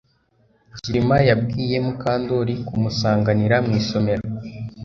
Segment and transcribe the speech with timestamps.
[0.81, 4.23] Kirima yabwiye Mukandoli kumusanganira mu isomero